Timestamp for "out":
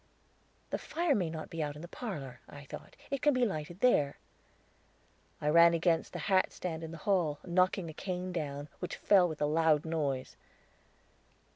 1.61-1.75